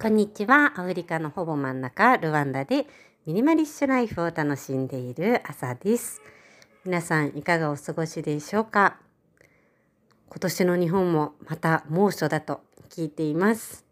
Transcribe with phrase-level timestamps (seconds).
[0.00, 0.74] こんにちは。
[0.76, 2.86] アフリカのほぼ真ん中、ルワンダで
[3.26, 6.22] ミニマリッシュライフを楽しんでいる朝です。
[6.84, 8.98] 皆さんいかがお過ごしでしょうか？
[10.28, 13.84] 今年の日本もまた猛暑だと聞いています。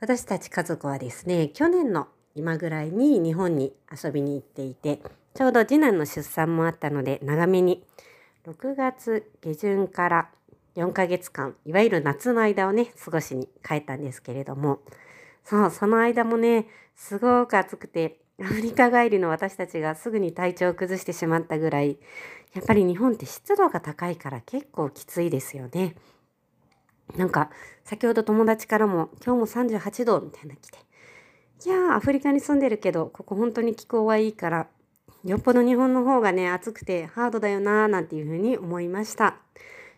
[0.00, 5.02] 私たち家族はですね、去年の今ぐらいに日本に遊びに行っていて、
[5.34, 7.84] ちょうど次男の出産もあったので長めに
[8.46, 10.30] 6月下旬から
[10.76, 14.78] 4ヶ月間、いわゆる夏の間をね、過ごしに帰ったんですけれども、
[15.48, 21.98] そう、その間もね、すごく暑くて、アフリカ帰りの私たちがすぐに体調を崩してしまったぐらい、
[22.52, 25.94] やっぱり日本って湿度が高いから結構きついですよね。
[27.16, 27.50] なんか、
[27.84, 29.46] 先ほど友達からも、今日も
[29.78, 30.78] 38度みたいな来て、
[31.64, 34.66] いやー、アフリカに住んでるけど、ここ本当に気候はいいから、
[35.22, 39.36] よっぽど日本の方がね、暑くてハードだよなーなんていうふうに思いました。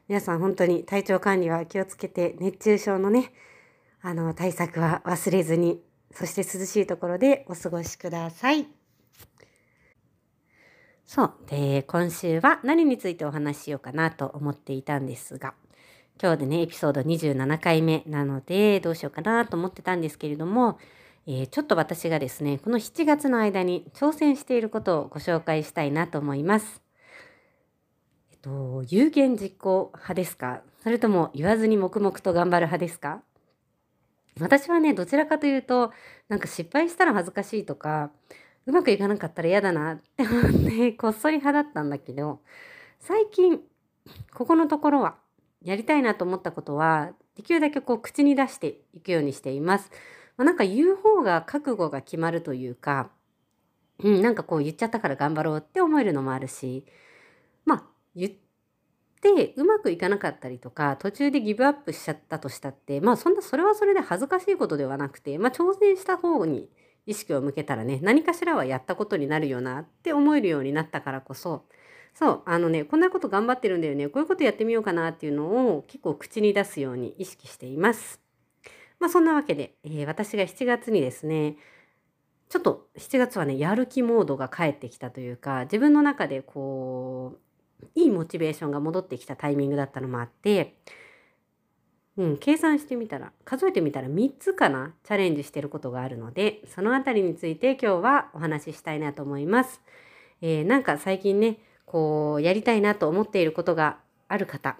[0.09, 3.33] 皆さん本当に体調管理は気をつけて、熱中症のね、
[4.01, 8.66] あの、対策は忘れずに、そして涼しいところでお過ごしください。
[11.04, 11.32] そう。
[11.46, 15.54] で、今週は何についてお話ししようかなと思っていたんですが、
[16.21, 20.79] 今日でね、エピソード27回目なので、どうしようかなと思ってたんですけれども、
[21.26, 26.82] えー、ちょっと私がですね、この7月の間に挑戦していることをご紹介したいなと思います。
[28.32, 30.63] えっと、有言実行派ですか？
[30.82, 33.23] それとも言わずに黙々と頑張る派ですか？
[34.41, 35.93] 私はね、どちらかというと、
[36.29, 38.11] なんか失敗したら恥ずかしいとか、
[38.67, 42.41] うまくいかなかったら嫌だなって思って、こっそり派だったんだけど、
[43.01, 43.61] 最近、
[44.35, 45.16] ここのところは、
[45.63, 49.91] やりたいなと思ったことは、できるだけこう口に出していくようにしています。
[50.37, 53.11] まあ、なんか言う方が覚悟が決まるというか、
[54.03, 56.85] うん、なんかこう言っちゃったから頑張ろうって思えるのもあるし、
[57.65, 58.48] まあ言って
[59.57, 66.69] うまくいかなかったりとか途中でギブアップしちゃったとしたってまあそんなそれはそれで恥ずかしいことではなくてまあ挑戦した方に
[67.06, 71.65] 意識を向けたらね何かしらはやったことになるよなって思えるようになったからこそ
[72.15, 78.21] そうあのねこんなこと頑張ってるんだよねこういうことやってみようかなっていうのを結構口に出すように意識しています。
[78.98, 81.56] まあそんなわけで、えー、私が7月にですね
[82.48, 87.47] ちょっと7月はねやる気モードが返ってきたというか自分の中でこう
[87.94, 90.77] いいモチベーションが戻ってきたタイミングだったのもあって、
[92.16, 99.81] うん、計算してみたら数えてみたら3つかなチャレンジしてることがあるのでそのあたりについて今日はお話ししたいなと思います。
[100.41, 104.77] えー、なんか最近ねこうやりたいなと思っていることがある方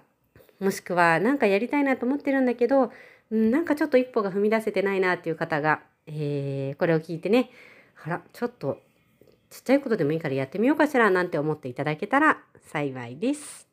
[0.59, 2.91] もしくは何かやりたいなと思ってるんだけど、
[3.31, 7.49] うん、なんかちょっと一歩が踏み出せてないなっていう方が、えー、これを聞いてね
[8.03, 8.79] あらちょっと
[9.49, 12.37] ちっちゃいことでもいいからやってみようかしらなんて思っていただけたら
[12.71, 13.67] 幸いです。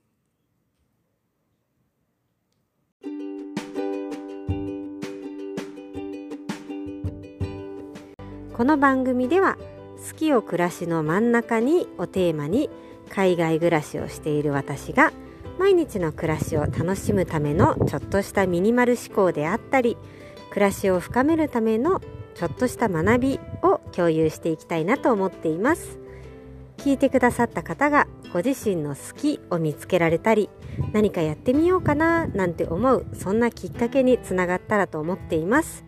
[8.56, 9.58] この番組では
[10.08, 12.70] 「好きを暮らしの真ん中に」をテーマに
[13.10, 15.12] 海外暮らしをしている私が
[15.58, 19.98] 毎日の暮らしを楽しむためのちょっとしたミニマル思考であったり
[20.48, 22.00] 暮らしを深めるための
[22.36, 25.98] ちょっとした学びを共有していきたいなと思っています。
[26.76, 30.50] 聞いてくださった方がご自身の好きを見つけられたり
[30.92, 35.84] 何かやってみようかななんて思うそんなきっかけにつながったらと思っています。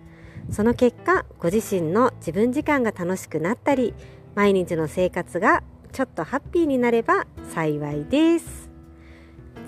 [0.51, 3.93] その結果ご自身の自分時間が楽しくなったり
[4.35, 8.69] 毎日の生活がちょっとハッピーになれば幸いです。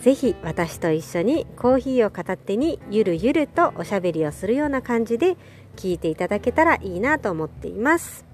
[0.01, 5.37] ぜひ私と一緒にコーヒーを片手にゆるゆるとおしゃべりをするような感じで
[5.81, 8.27] 聞いていただけたらいいなと思っています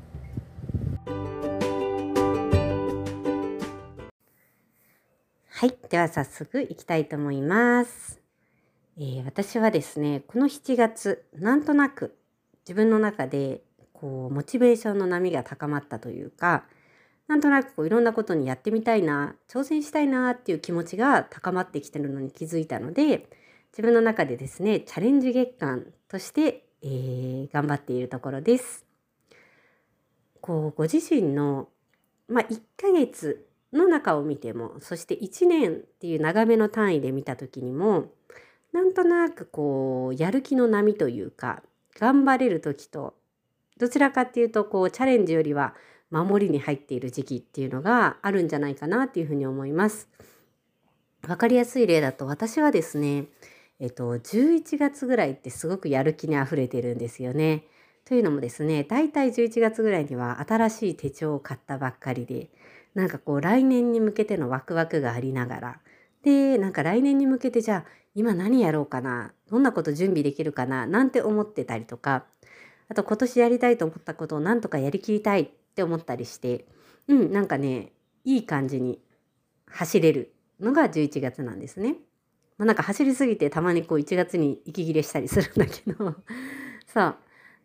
[5.49, 5.79] はい。
[5.89, 8.21] では早速いきたいと思います。
[8.99, 12.19] えー、私はですね、この7月、なんとなく
[12.69, 13.63] 自分の中で
[13.95, 16.67] こうモチベーションの波が高まったというか、
[17.27, 23.31] なんとなくこういろんなことにやってみたいな、挑戦したいなっていう気持ちが高まってきてるのに気づいたので、
[23.73, 28.85] 自分の中でですね、チャレンジ月間として、えー、頑張っているところです。
[30.41, 31.69] こうご自身の、
[32.29, 38.13] まあ、1ヶ月の中を見てもそして1年っていう長めの単位で見た時にも
[38.73, 41.65] なんとなくこうやる気の波というか
[41.99, 43.15] 頑張れる時と
[43.79, 45.75] どちらかっていうとこうチャレンジよりは
[46.11, 50.09] 守りに入っている時期っていうのがあるんじゃないかなっていうふうに思います。
[51.27, 53.27] わかりやすい例だと私はですね、
[53.81, 57.65] えっと、11月ぐらいってすごくやる気にあふれてるんですよね。
[58.05, 62.49] というのもですね、だいたい11月ぐらいには新しい手帳を買ったばっかりで、
[62.97, 65.81] なんかこう来年に向けてのワクワクがありながら
[66.23, 72.25] でなんか来年に向けてじゃあ今何やろうかなどんなこと準備できるかななんて思ってたりとか
[72.89, 76.65] あと今年やりたいと思ったことをなんとかやりきりたいって思ったりして
[77.07, 77.93] うんなんかね
[78.25, 78.99] いい感じに
[79.67, 81.97] 走れるのが11月なんですね。
[82.59, 86.15] まあ、なんか走りすぎてたまにこう1月に息切れしたりするんだけど
[86.87, 87.17] そう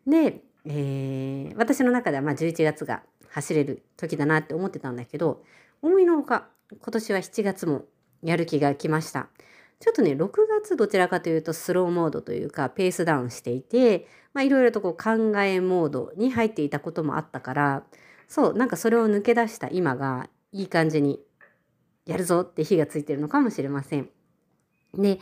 [0.06, 5.42] で、えー、私の中ではまあ11月が走れる時だなって思ってたんだけど
[5.80, 7.84] 思いのほか今年は7月も
[8.22, 9.28] やる気が来ました。
[9.80, 10.30] ちょっとね6
[10.60, 14.06] 月どちらかというとスローモードというかペースダウンしていて
[14.38, 17.82] いろいろとこう考えモードに入っていたこともあったから
[18.28, 21.18] そうなんかそれを抜け出した今がいい感じに
[22.06, 24.08] やるぞって火がついてるのかもしれません。
[24.94, 25.18] で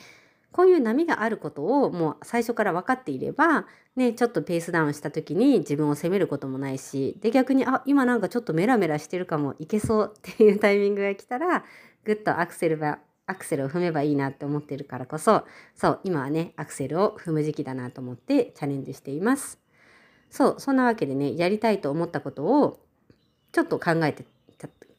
[0.53, 11.65] こういう波があることをもう最初から分かっていれば、ね、ちょっとペースダウンした時に自分を責めることもないしで逆にあ今なんかちょっとメラメラしてるかもいけそうっていうタイミングが来たら
[12.05, 15.45] ぐっとアクセルがアクセルを踏めばいいなって思ってるからこそ
[15.77, 19.61] そう今はねアクセルを踏む時期だなと思ってチャレンジしています。
[20.31, 22.81] そうそんなわけでねやりたいと思ったことを
[23.53, 24.25] ちょっと考えて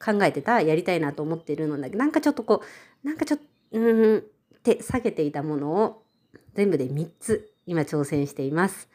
[0.04, 2.62] 考えてたやりたいなと思ってるのだけどなんかちょっとこ
[3.04, 4.24] うなんかちょっとうん
[4.62, 6.04] って下げていたものを
[6.54, 8.90] 全部で3つ今挑戦しています。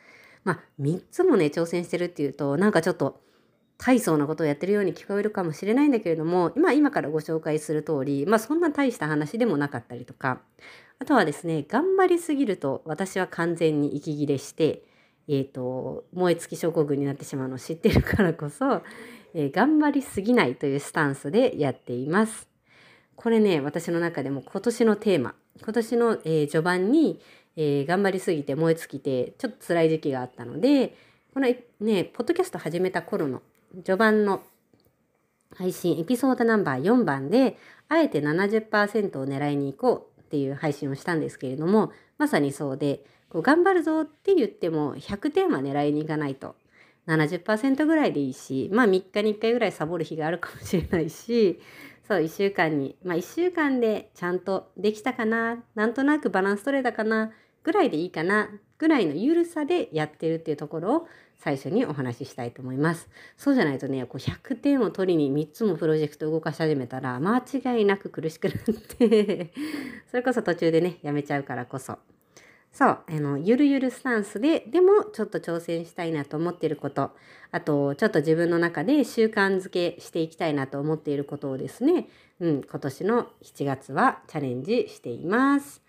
[0.44, 3.20] まあ3つもね挑戦してるっていうとなんかちょっと
[3.78, 10.40] 大層なことをやってるように聞こえるかもしれないんだけれども今今からご紹介する通りまあそんな大した話でもなかったりとか
[10.98, 14.82] あとはですね頑張りすぎると私は完全に息切れして
[15.28, 18.82] えーと、燃え尽き症候群になってしまうのを知ってるからこそ、
[19.34, 22.48] えー、頑張りすぎないというスタンスでやっています。
[23.16, 27.20] これね私の中でも今年のテーマ今年の、えー、序盤に、
[27.56, 30.96] えー、頑張りすぎて燃え尽きてちょっと辛い時期があったので
[31.34, 31.46] この
[31.80, 33.42] ねポッドキャスト始めた頃の
[33.84, 34.42] 序盤の
[35.54, 37.56] 配信エピソードナンバー4番で
[37.88, 46.56] あえて70%を狙いに行こうっていう配信をしたんですけれどもまさにそうでこう頑張るぞって言っても100点は狙いに行かないと
[47.06, 51.60] 70%ぐらいでいいしまあ3日に1回ぐらいサボる日があるかもしれないし
[52.06, 57.32] そう1週間にまあ1週間でちゃんとできたかななんとなくバランス取れたかな
[57.64, 58.48] ぐらいでいいかな
[58.78, 61.08] ぐらいの緩さでやってるっていうところを
[61.38, 63.08] 最初にお話ししたいと思います。
[63.36, 68.56] そうじゃないとね、こう100点を取りに3つもプロジェクト動かし始めたら間違いなく苦しくなっ
[68.98, 69.52] て
[70.10, 71.98] それこそ途中でね、やめちゃうからこそ。
[72.76, 77.12] そう、あの、ゆるゆるスタンスで、でもちょっと挑戦したいなと思っていること、
[77.50, 82.06] あと、ちょっと自分の中で習慣づけしていきたいなと思っていることをですね、
[82.38, 85.80] うん、今年の7月はチャレンジしています。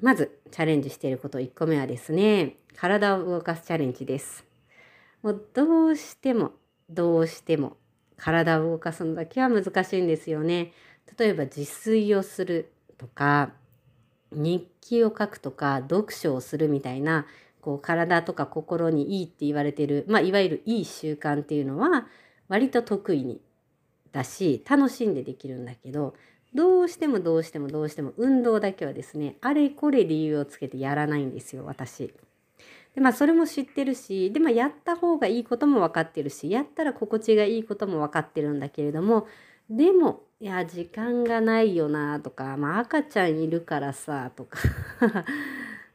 [0.00, 4.44] まず、チャレンジしていること1個目はですね、体を動かすチャレンジです。
[5.20, 6.52] もうどうしても
[6.88, 7.76] どうしても
[8.16, 10.72] 体を動かすのだけは難しいんですよね。
[11.18, 13.50] 例えば自炊をするとか
[14.32, 17.26] 日記を書くとか読書をするみたいな
[17.60, 22.06] こう体とか心にいいって言われてる、まあ、いわゆるいい習慣っていうのは
[22.48, 23.40] 割と得意に
[24.12, 26.14] だし楽しんでできるんだけど
[26.54, 32.14] どうしてもどうしてもどうしても運動だけはですねあれこれ理由をつけてやらないんですよ私。
[32.94, 39.26] でまあそれも知ってるしでまあやった方がいいことも分かってるしやったら心地がいいことも分かってるんだけれども
[39.68, 44.58] でもいや時間がないよなとか、まあ、赤ちゃんいるからさとか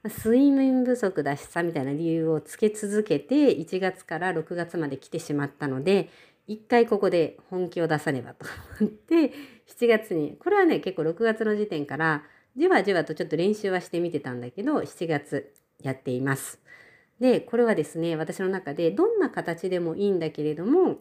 [0.04, 6.10] 睡眠不足だしさみたいな理由をつけ続けて1月から6月まで来てしまったので
[6.48, 8.46] 一回ここで本気を出さねばと
[8.80, 9.32] 思って
[9.68, 12.24] 7月にこれはね結構6月の時点から
[12.58, 16.60] じわじわとちょっと練習はしてみてたんだけど7月やっています。
[17.20, 20.98] でこれはですね私の中でどんな形でもいいんだけれども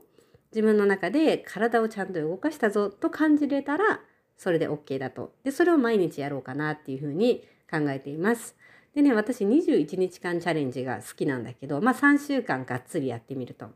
[0.53, 4.01] 自分の中で体をちゃんと動かしたぞと感じれたら
[4.37, 8.57] それで OK だとでそれを毎日やろうかなっていうふうに考えています。
[8.95, 13.69] でね私21日間チャレンジが好きなんだけどまあ3週間がっつりやってみると。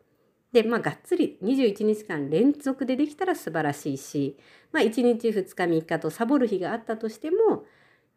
[0.53, 4.37] でまあがっつり21日間連続でできたら素晴らしいし
[4.73, 7.65] まあ1日2日3日とサボる日があったとしても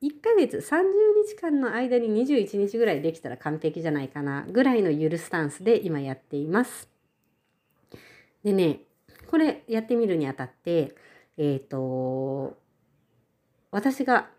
[0.02, 0.84] 1ヶ月30
[1.28, 6.97] 日間の間に21日ぐらいできたら完璧じゃないかなぐらいのゆるスタンスで今やっています。
[8.48, 8.80] でね
[9.30, 10.96] これやってみるにあたって
[11.38, 12.56] えっ、ー、と
[13.72, 14.30] 私が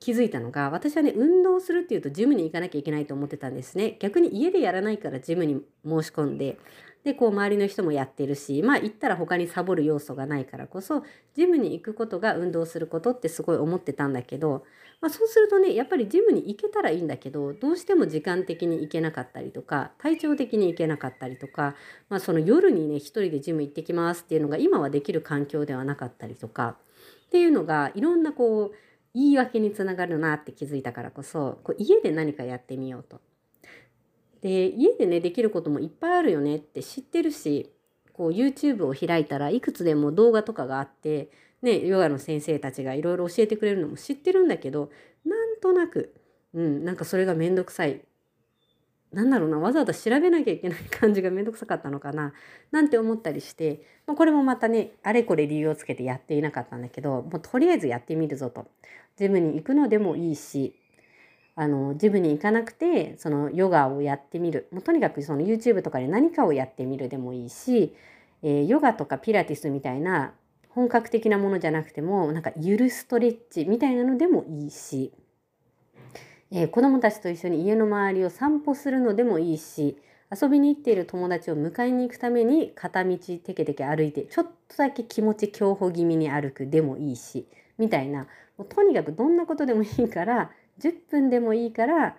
[0.00, 3.98] 気づいたのが私はね運動するっていうとジムに行かなきゃいけないと思ってたんですね。
[4.00, 6.56] 逆に家でやらないからジムに申し込んで
[7.04, 11.02] でこう周りの人もやってるしまあ行ったら他にサボる要素がないからこそ
[11.36, 14.64] ジムに行くことが運動することってすごい思ってたんだけど、
[15.00, 21.74] まあ、そうするとねやっぱりジムに行けたらいいんだけどどうしても時間的に行けなかったりとか体調的に行けなかったりとか、
[22.08, 26.76] まあ、その夜にね一人でジム行ってきますっていうのが今はできる環境ではなかったりとか
[27.26, 28.72] っていうのがいろんなこう
[29.14, 33.20] 言い訳につながるなって気づいたからこそこう家で何かやってみようと。
[34.40, 37.72] で家でねできることもいっぱいあるよねって知ってるし
[38.12, 41.30] こう YouTube を開いたらいくつでも動画とかがあって
[41.64, 44.90] ねヨガの先生たちがいろいろ教えてくれるのも知ってるんだけど
[45.24, 46.14] なんとなく、
[46.52, 48.02] うん、なんかそれがめんどくさい。
[49.12, 52.32] なんだろうなわざわざ調べなきゃいけない感じがめんどくさかったのかな
[52.72, 58.66] なんて思ったりして、まあ、これもまたねあれこれ理由をつけてやっていなかったんだけどもうとりあえずやってみるぞと。
[59.16, 60.74] ジムに行くのでもいいし
[61.54, 64.66] あのジムに行かなくてそのヨガをやってみる。
[64.72, 67.94] もうとにかくその YouTube とかで何かをやってみるでもいいし、
[68.42, 70.32] えー、ヨガとかピラティスみたいな
[70.74, 75.12] 本格的なものじゃなくてもなんかゆるストレッチみたいなのでもいいし
[76.56, 79.98] えー、子供たちと一緒に家の周りを散歩するのでもいいし
[80.30, 92.16] 遊びに行っている友達を迎えに行くために片道テケテケ歩いてちょっとだけ気持ち競歩気味に歩くでもいいしみたいなもうとにかくどんなことでもいいから10分でもいいから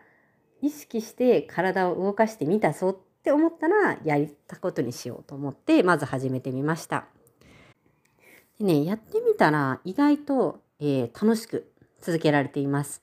[0.61, 7.14] 意識して体を動かしてみたぞって思ったらやったことにしようと思ってまず始めてみました。
[8.59, 11.71] でねやってみたら意外と、えー、楽しく
[12.01, 13.01] 続けられています。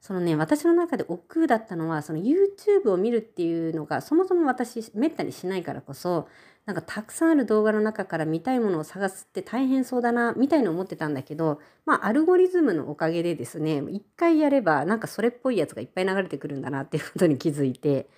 [0.00, 6.28] そのね私の中で億劫だったのはその YouTube を見るっていうのがそもそも私めったにしないからこそ
[6.66, 18.08] なんかたくさんある動画の中から見たいものを探すって大変そうだなみたいに思ってたんだけどまあアルゴリズムのおかげでですね一回やればなんかそれっぽいやつがいっぱい流れてくるんだなっていうことに気づいて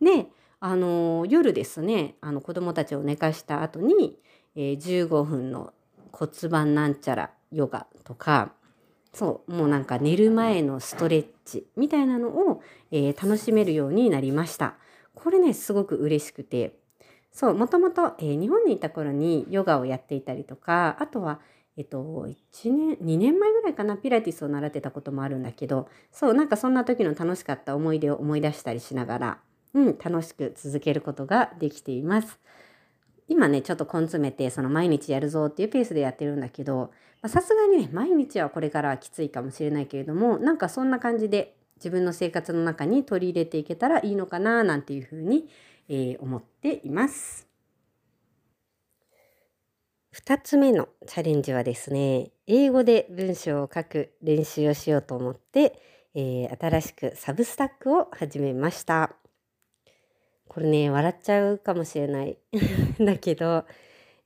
[0.00, 0.26] で
[0.60, 4.18] あの夜ですねあの子供たちを寝かした後に、
[4.56, 5.72] えー、15分の
[6.12, 8.52] 骨盤なんちゃらヨガとか
[9.12, 12.62] そうもうなんか寝る前のストレッチみたいなのを、
[12.92, 14.74] えー、楽しめるようになりました
[15.14, 16.76] これねすごく嬉しくて
[17.32, 21.40] そうもともと、えー、日本にいた頃にヨガをやっていたりとかあとは
[21.76, 29.38] えっと、1年2年前ぐらいかなピラティスを習ってたこともあるんだけどそうなんかそんな時の楽しかった思い出を思い出したりしながら、
[29.72, 32.38] うん、楽しく続けることができています。
[33.30, 36.90] 今ねちょっと根詰めてその毎日やるぞっていうペースでやってるんだけど
[37.26, 45.48] さすがにね毎日はこれからはきついかもしれないけれどもなんかそんな感じで自分の生活の中に取り入れていけたらいいのかななんていうふうに、
[45.88, 47.46] えー、思っています。
[50.12, 55.80] 2つ目のチャレンジはですね英語で文章を書く練習をしようと思って、
[56.14, 59.14] えー、新しくサブスタックを始めました。
[60.50, 62.36] これね笑っちゃうかもしれない
[62.98, 63.64] だけど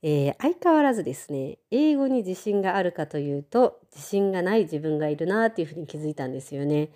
[0.07, 6.89] えー、相変わらずですね英語に自信があるかというと自信がない自分がいるなっていうふうに気づいたんですよね。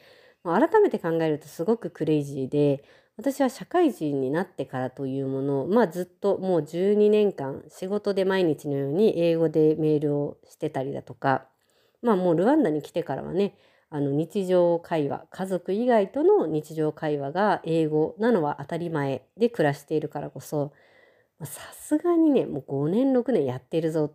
[0.44, 2.84] 改めて考えるとすごくクレイジーで
[3.18, 11.46] 私は社会人になってからというものをまあずっともう12年間仕事で毎日のように英語でメールをしてたりだとか
[12.04, 13.56] まあもうルワンダに来てからはね
[13.92, 20.74] あの日常会話家族以外との日常会話が英語なのは当たり前で暮らしているからこそ
[21.44, 24.14] さすがにねもう5年6年やってるぞ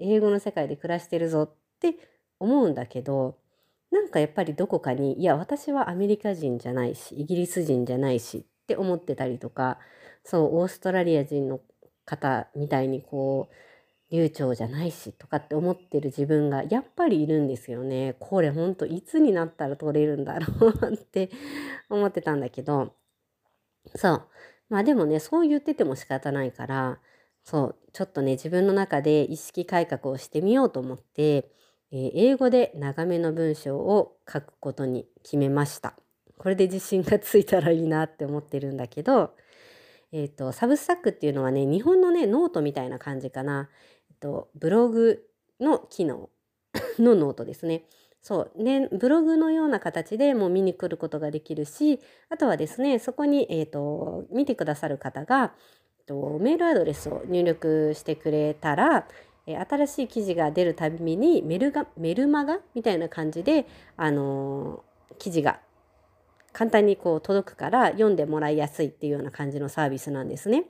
[0.00, 1.96] 英語の世界で暮らしてるぞって
[2.40, 3.38] 思うんだけど
[3.92, 9.78] なんかやっぱりどこかにいや私はアメリカ人じゃないしイギリス人じゃないしって思ってたりとか
[10.24, 11.60] そうオーストラリア人の
[12.04, 13.54] 方みたいにこう
[14.12, 18.14] 流暢じゃないしとかって思ってる自分がやっぱりいるんですよね。
[18.20, 21.30] これほんといつになったら取れるんだろうって
[21.88, 22.92] 思ってたんだけど
[23.96, 24.22] そう
[24.68, 27.00] まあでもねそう言ってても仕方ないから
[27.42, 31.50] そうちょっとね自分の中で意識改革をしてみようと思って、
[31.90, 35.94] えー、英語で長めの文章を書くことに決めました。
[36.36, 39.32] これで自信がついたらいいなって思ってるんだけど、
[40.10, 43.70] えーと、 Substack っていうのはね日本のねノートみたいな感じかな、
[44.22, 45.26] と、ブログ
[45.60, 46.30] の機能
[46.98, 47.84] のノートですね。
[48.22, 51.98] そうね、ブログのような形でもう見に来ることができるし
[52.28, 55.54] あとはですねそこに、えーと、見てくださる方が、
[55.98, 59.08] えーと、メールアドレスを入力してくれたら、
[59.44, 65.58] え、新しい記事が出るたびにメルがメルマガみたいな感じで、あのー、記事が
[66.52, 70.64] 簡単にこう届くから読んでもらいやすいっていうような感じのサービスなんですね。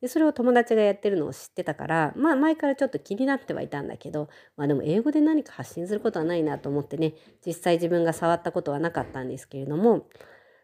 [0.00, 7.14] でそれを友達がやってるのを知ってたからまあ前からちょっと気になってはいたんだけどまあでも英語で何か発信することはないなと思ってね
[7.44, 10.06] 実際自分が触ったことはなかったんですけれども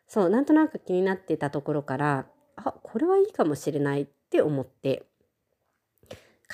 [0.07, 2.27] そうなんとなく気になってたところから
[2.57, 5.05] あこれはいいかもしれないって思って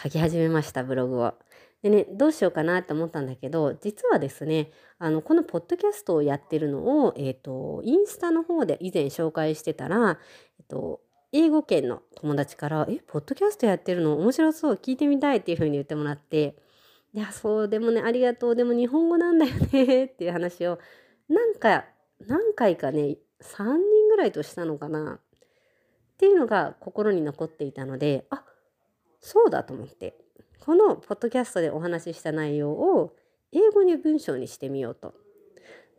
[0.02, 1.34] 書き始めましたブログを。
[1.82, 10.18] でねどうしようかなと思ったんだけど実はですねあのこのポッドキャストをやってるのを、えーと、インスタの方で以前紹介してたら、
[10.58, 11.00] えーと
[11.32, 14.16] 英語圏の友達から「えポッドキャストやってるの？
[14.18, 14.74] 面白そう。
[14.74, 16.56] 聞いてみたい」っていうふうに言ってもらって
[17.14, 18.56] 「いやそうでもねありがとう。
[18.56, 20.78] でも日本語なんだよね」 っていう話を
[21.28, 21.86] なんか
[22.26, 25.20] 何回かね3人ぐらいとしたのかな。
[25.20, 28.44] っていうのが心に残っていたのであ
[29.20, 30.18] そうだと思って
[30.58, 33.16] このポッドキャストでお話しした内容を
[33.52, 35.14] 英語に文章にしてみようと。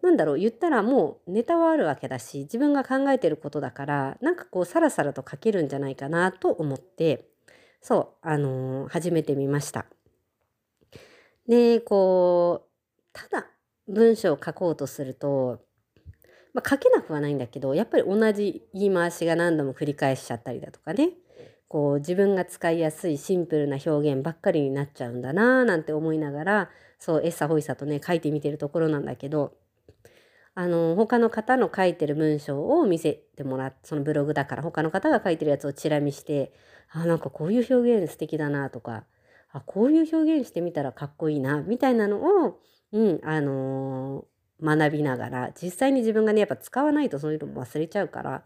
[0.02, 7.30] なんだろう言ったらもうネタはあるわけだし自分が考えてることだからなんかこうさらさらと書けるんじゃないかなと思って
[7.82, 9.86] そうあのー、始めてみました。
[11.48, 12.70] でこう
[13.14, 13.48] ただ
[13.88, 15.62] 文章を書こうとすると、
[16.54, 21.10] まあ、書けなくはないんだけどやっぱり同じ言い回しが何度も繰り返しちゃったりだとかね
[21.68, 29.54] こう自分が使いやすいシンプルな表現ばっかりになっちゃうんだなーなんて思いながらそうエッサホイサとね書いてみてるところなんだけど
[30.54, 36.54] あの他の方の書いてる文章を見せてもらってそのブログだから他の方が書いてるやつをチラ見して
[36.90, 39.06] あなんかこういう表現素敵だなとか
[39.52, 42.60] あこういう表現してみたらかっこいいなみたいなのを、
[42.92, 48.44] うんあのー、学びながら実際に自分がねやっぱ使わないとそういうのも忘れちゃうから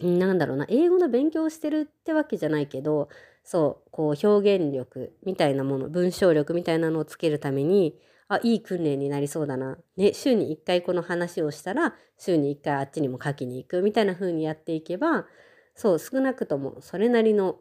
[0.00, 3.08] なんだろうな英語の勉強をしてるってわけじゃないけど
[3.42, 15.26] そうこう表現力みたいなもの文章力みたいなのをつけるためにあいい訓練になりそうだな、ね、週に1回この話をしたら週に1回あっちにも書きに行くみたいな風にやっていけば
[15.74, 17.56] そう少なくともそれなりの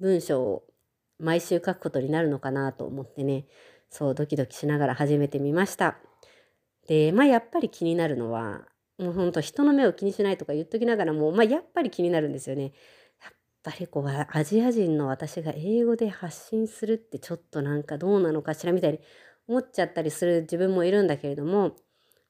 [0.00, 0.64] 文章を
[1.18, 3.46] 毎週書くことになるのかなと思ってね
[3.88, 5.96] そうドキドキしながら始めてみました。
[6.88, 8.62] でまあやっぱり気になるのは
[8.98, 12.72] もうほんと人の目を気にしないとか言っときながらもまあやっぱり気になるんですよね。
[13.22, 19.00] やっぱりこうアジア人の私が英語で発信するってちょっとなんかどうなのかしらみたいに
[19.48, 21.76] 思っちゃったりする自分もいるんだけれども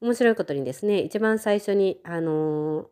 [0.01, 2.87] 面白いことにですね一番最初にあのー、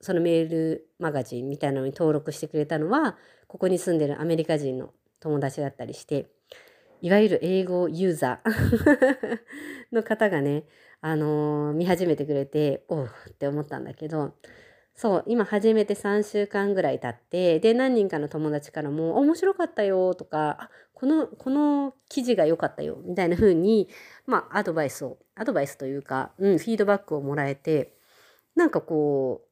[0.00, 3.16] そのメールマガジンみたいなのに登録してくれたのは
[3.48, 6.30] ここに住んでるアメリカ人の友達だったりして
[7.00, 9.38] いわゆる英語ユーザー
[9.92, 10.64] の方がね、
[11.00, 14.34] あのー、見始めてくれておうって思ったんだけど
[15.00, 23.88] そう今始めて3週間ぐらい経ってで何人かの友達からも「面白かったよ」とか「このこの記事が良かったよ」みたいな風に
[24.26, 27.96] まあアドバイスをアドバイスというか、うん、フィードバックをもらえて
[28.56, 29.44] なんかこ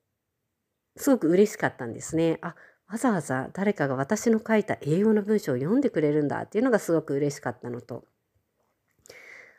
[0.97, 2.39] うすごく嬉しかったんですね。
[2.43, 2.57] あ
[2.89, 8.05] わざわざ誰かが私の書いた英語の文章を読んでくれるんだっていうのがすごく嬉しかったのと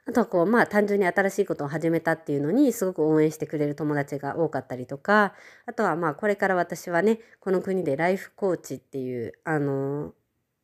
[0.07, 5.33] あとはこうまあ単純に新しいことを始めたっていうのにすごく応援してくれる友達が多かったりとか
[5.65, 10.13] あとはまあこれから私はねこの国でライフコーチっていうあの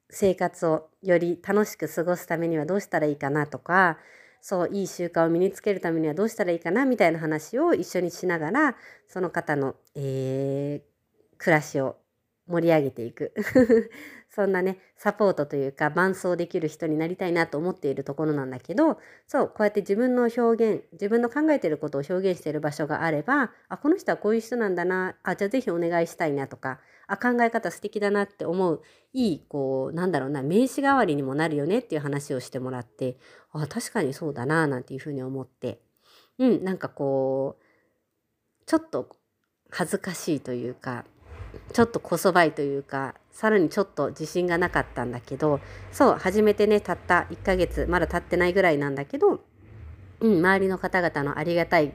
[0.10, 3.98] 生活をより楽しく過ごすためにはどうしたらいいかなとか
[4.40, 8.76] そういい習慣を身につけるためにはどうしたらいいかなみたいな話を一緒にしながら
[9.10, 11.98] その方の、えー、暮らしを
[12.54, 13.34] 盛り上げていく。
[14.30, 33.18] そんなねサポートというか伴走できる人になりたいなと思っているところなんだけどそうこうやって自分の表現自分の考えてることを表現してる場所があればあこの人はこういう人なんだなあじゃあ是非お願いしたいなとかあ考え方素敵だなって思ういいこうなんだろうな名刺代わりにもなるよねっていう話をしてもらって
[33.52, 35.80] あ確かにそうだななんていうふうに思って。
[36.40, 37.64] うんなんかこう
[38.66, 39.16] ちょっと
[39.70, 41.06] 恥ずかしいというか
[41.72, 45.60] ちょっとこそばいというかさらにちょっと自信がなかったんだけど
[45.92, 49.44] そう初めてねたった1ヶ月まだ経ってないぐらいなんだけど、
[50.20, 51.94] うん、周りの方々のありがたい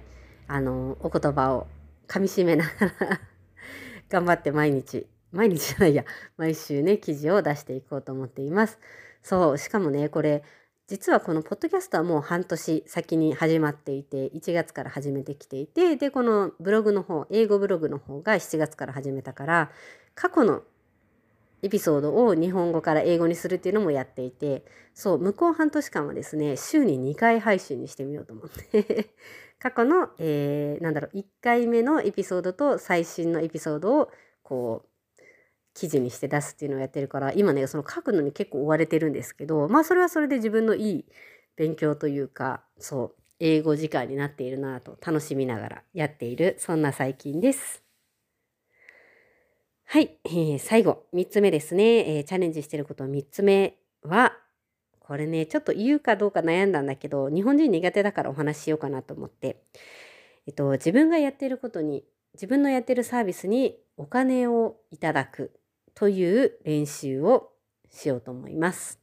[0.48, 1.66] あのお言葉を
[2.06, 3.20] かみしめながら
[4.08, 6.04] 頑張って毎日毎日じゃないや
[6.36, 8.78] 毎週ね記事を出していこうと思っています。
[9.22, 10.42] そうしかもねこれ
[10.88, 19.70] 実はこのポッドキャストはもう半年先に始まっていて1月から始めてきていてでこのブログの方英語ブログの方が7月から始めたから
[20.14, 20.62] 過去の
[21.60, 29.10] エピソードを日本語から英語にするっていうのもやっていてそう向こう半年間はですね週に2回配信にしてみようと思って。
[29.60, 34.10] 過去の、えー、なんだろう1回目のエピソードと最新のエピソードを
[34.44, 34.87] こう
[35.74, 41.04] 記事にして出すっていうのをやってるから今ねその書くのに結構追われてるんですけどまあそれはそれで自分のいい
[41.56, 47.82] 勉強というかそう英語時間になっているなと楽しみながらやっているそんな最近です。
[49.84, 54.36] はい、えー、最後3つ目ですね、えー、チャレンジしてること3つ目は
[55.00, 59.62] これねちょっと言うかどうか悩んだんだけど日本人苦手だからお話ししようかなと思って、
[60.46, 62.04] えっと、自分がやっていることに
[62.34, 65.57] 自分のやってるサービスにお金をいただく。
[65.98, 67.50] という練習を
[67.90, 69.00] しようと思います。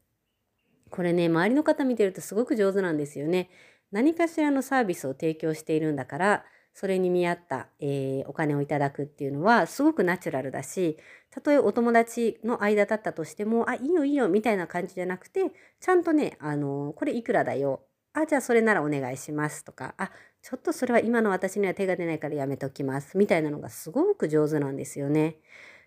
[0.90, 3.50] これね、周りの方見てるとすごく上手なんですよね。
[3.92, 10.98] 何かしらのサービスを提供しているんだから、それに見合った、えー、お金をいただくっていうのはすごくナチュラルだし、
[11.32, 17.82] たとえお友達の間だったとしても、あ、いいよいいよみたいな感じじゃなくて、ちゃんとね、あの、これいくらだよ。
[18.14, 25.36] あ、じゃあそれならお願いしますとか、あ、ちょっとそれは今の私には手が出ないからやめときますみたいなのがすごく上手なんですよね。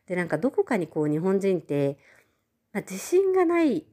[0.08, 1.98] でなんかどこかにこう日本人って、
[2.72, 3.84] まあ、自信がない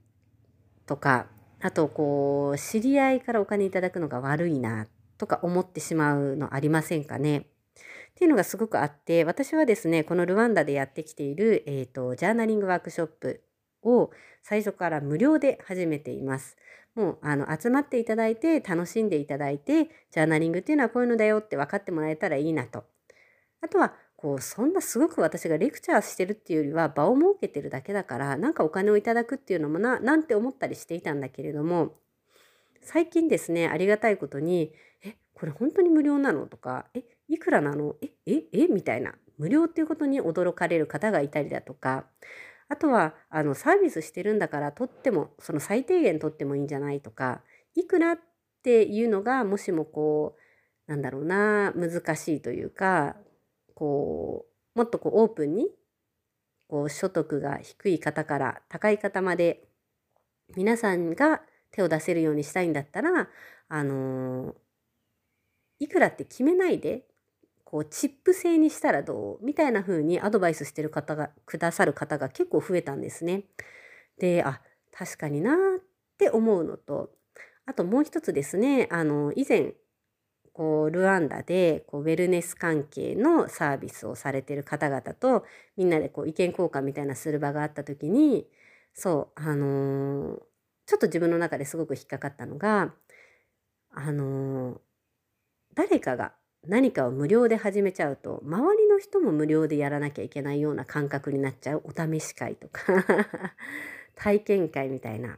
[0.85, 1.27] とか
[1.61, 7.43] あとこう知り合いからお金いただくのが悪いなとか思ってしまうのありませんかねっ
[8.17, 13.43] ていうのがすごくあって私はですねこのルワンダでやってきている、えーと、ジャーナリングワークショップ
[13.83, 16.55] を最初から無料で始めています。
[16.95, 22.85] もうあの集まっていただいて楽しんでいただいてジャーナリングっていうのはこういうのだよって分かってもらえたらいいなと。
[23.61, 31.93] あとはこうそんなすごく私がレクチャーしてるっていうよりは場を設けてるだけだからなんかお金をいただくっていうのもななんて思ったりしていたんだけれども
[32.81, 34.73] 最近ですねありがたいことに
[35.03, 37.95] 「えこれ本当に無料なの?」とか「えいくらなの？
[38.01, 42.05] えええみたいな無料っていうことに驚かれる方がいたりだとか
[42.67, 47.41] あとはあのサービスしてるんだから取ってもその最低限取ってもいいんじゃないとか
[47.75, 48.19] いくらっ
[48.63, 50.35] ていうのがもしもこ
[50.87, 53.17] うなんだろうな難しいというか
[53.75, 55.67] こうもっとこうオープンに
[56.67, 59.67] こう所得が低い方から高い方まで
[60.55, 63.29] 皆さんが手を出せるようにしたいんだったら
[63.67, 64.55] あの
[65.79, 67.03] いくらって決めないで
[67.63, 73.43] こうチップ制にしたらどうみたいな風にアドバイスしてる方がくださる方が結構増えたんですね。
[74.17, 74.61] であ
[74.91, 75.57] 確かになっ
[76.17, 77.11] て思うのと
[77.65, 79.73] あともう一つですねあの以前
[80.55, 85.43] こうルワンダでこうウェルネス関係のサービスをされてる方々と
[85.75, 88.47] みんなでこう意見交換みたいなする場があった時に
[88.93, 90.39] そうあのー、
[90.85, 92.93] ちょっと自分の中ですごく引っかかったのが
[93.91, 94.77] あのー、
[95.75, 96.31] 誰かが
[96.65, 102.81] 何かを無料で始めちゃうと周りの人も無料でやらなきゃいけないような感覚になっちゃうお試し会とか
[104.15, 105.37] 体験会みたいな。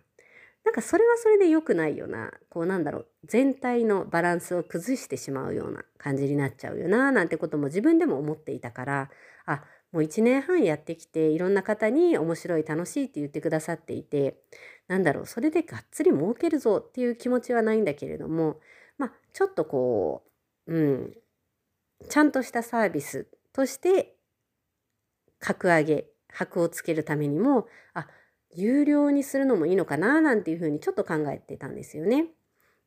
[0.68, 2.30] なんかそれはそれで良くないよな。
[2.50, 3.08] こうなんだろう。
[3.24, 9.10] 全体のバランスを崩してしまうような感じになっちゃうよななんてことも自分でも思っていたから。
[9.46, 14.42] あもう1年半やってきていろんな方に面白い楽しいって言ってくださっていて。
[14.90, 15.26] なんだろう。
[15.26, 18.60] それでがっつり儲けるぞっていう気持ちはないんだけれども。
[18.98, 20.26] まあちょっとこ
[20.68, 21.18] ううん。
[22.10, 24.18] ちゃんとしたサービスとして
[25.40, 28.08] 格上げ箔をつけるためにもあ
[28.56, 32.28] 有料にするのもいいのかななんていうふうにちょっと考えてたんですよね。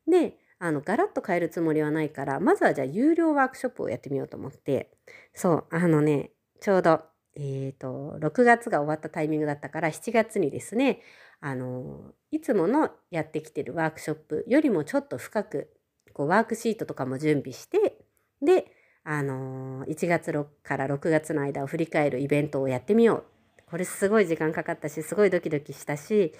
[0.07, 4.91] であのガラッと変えるつもりはないからまずはじゃあ有料ワークショップをやってみようと思って
[5.33, 7.01] そうあのねちょうど
[7.35, 11.01] えっ、ー、と6月が終わったタイミングだったから7月にですね
[11.39, 15.71] あのいつものやってきてるワークショップよりもちょっと深く
[16.13, 17.97] こうワークシートとかも準備して
[18.41, 18.71] で
[19.03, 23.23] あの1月から6月の間を振り返るイベントをやってみよう
[23.71, 26.33] これすごい時間かかったしすごいドキドキしたし、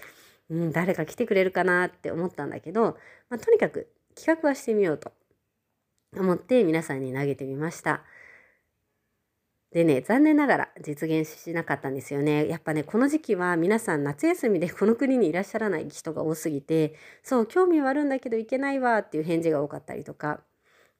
[0.49, 2.97] うん、誰か来てくれるかなって思ったんだけど、
[3.29, 5.13] まあ、とにかく企画はしてみようと
[6.17, 8.03] 思って皆さんに投げてみました。
[9.71, 12.45] でね、残念ながら実現しなかったんですよね。
[12.49, 20.41] やっぱね、この時期は皆さん夏休みでこの国にいらっしゃらない人が多すぎて、そう、興味はあるんだけど行けないわっていう返事が多かったりとか、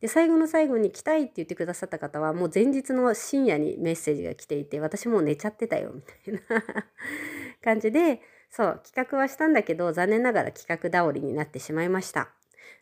[0.02, 6.64] で最後の最後に来たいって言ってくださった方はもう前日の深夜にメッセージが来ていて私もう寝ちゃってたよみたいな
[7.64, 12.34] 感じでそう企画はしたんだけど残念ながら企画倒りになってしまいました。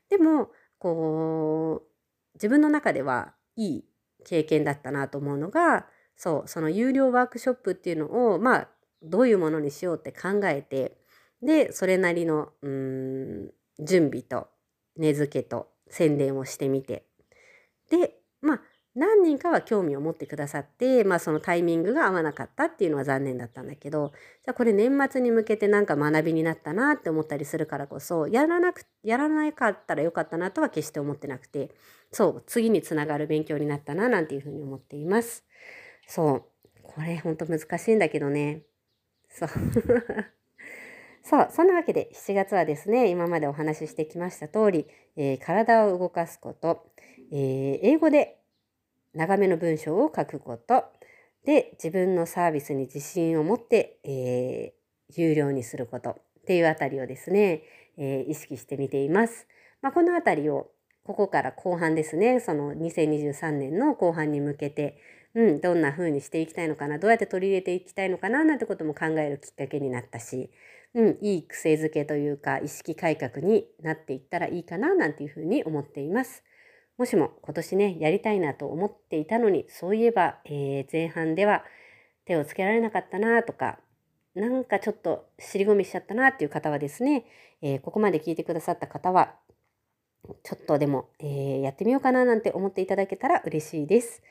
[0.09, 1.89] でもこう
[2.35, 3.85] 自分の中ではいい
[4.23, 8.69] 経験だったなと思うのがそうその有料ワークショップっていうのをまあ
[9.03, 10.97] どういうものにしようって考えて
[11.41, 14.47] でそれなりのうん準備と
[14.97, 17.08] 根付けと宣伝をしてみて
[17.89, 18.61] でまあ
[18.95, 24.11] 何人かは興味を持ってくださって、まあ、そのタイミングが合わなかったっていうのは残念だったんだけど
[24.43, 31.69] じゃあこれ年末に向けてなんか学びになったなって思ったりするからこそやらなくやらなかったらよかったなとは決して思ってなくて
[32.11, 35.45] そう次につながる勉強になったななんていうふうに思っています。
[36.07, 36.43] そう。
[36.81, 38.63] これほんと難しいんだけどね。
[39.29, 39.49] そう。
[41.21, 46.91] そうそんなわけで7月はですね今までお話ししてきました通り、えー、体を動かすこと。
[47.31, 48.39] えー、英語で
[49.13, 50.83] 長めの文章を書くこと
[51.45, 56.15] で自分のサービスに自信を持って、えー、有料にすることっ
[56.45, 57.63] ていうあたりをですね、
[57.97, 59.47] えー、意識してみています。
[59.81, 60.71] まあ、このあたりを
[61.03, 64.99] ここから後半ですねその2023年の後半に向けて、
[65.33, 70.51] うん、どんな風にしていきたいのかなどうやって取り入れていきたいのかななんてことも考えるきっかけになったし、
[70.93, 76.43] うん、いい癖づけというか意識改革になっていったらいいかななんていうふうに思っています。
[76.99, 81.63] もしも今年ね、やりたいなと思っていたのに、そういえば、えー、前半では
[82.25, 83.79] 手をつけられなかったなとか、
[84.35, 87.25] なんかちょっと尻込みしちゃったなっていう方はですね、
[87.61, 89.33] えー、ここまで聞いてくださった方は、
[90.43, 94.21] ちょっとでも、えー、やってみようかななんて思っていただけたら嬉しいです。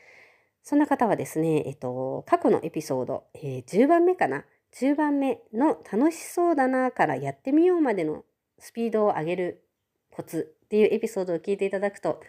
[0.63, 8.27] そんな方はですね、えっと、過去のエピソード、えー、10番目かな？10番目の楽しそうだなからやってみようまでの
[8.59, 9.65] スピードを上げる
[10.11, 12.21] コツっていうエピソードを聞いていただくと、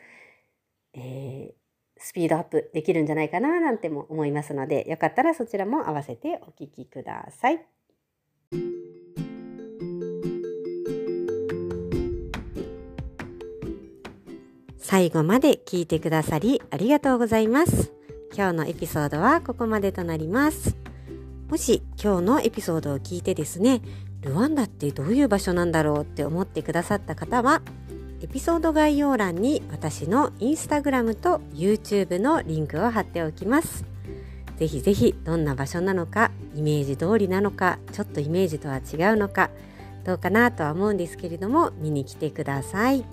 [0.94, 1.54] えー、
[1.98, 7.66] スピードアップできるんじゃないかななんても思いますので、よかったらそちらも合わせてお聞きください。
[14.78, 17.94] 最後まで聞いてくださりありがとうございます。
[18.36, 20.76] 今日のエピソードはここまでとなります。
[21.48, 23.82] もし今日のエピソードを聞いてですね、
[24.22, 27.62] ルワンダってどういう場所なんだろうって思ってくださった方は、
[28.22, 33.86] エピソード概要欄に私のインスタグラムと YouTube のリンクを貼っておきます。
[34.58, 39.50] ぜひぜひどんな場所なのか、イメージ通りなのか、ちょっとイメージとは違うのか、
[40.04, 43.06] どうかなとは思うんですけれども、見に来てください。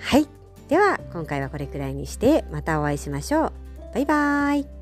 [0.00, 0.26] はい。
[0.68, 3.52] では、今回はこれくらいにして、またお会いしましょう。
[3.94, 4.81] バイバーイ。